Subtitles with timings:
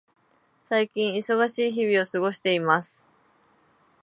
[0.63, 3.07] 最近、忙しい日々を過ごしています。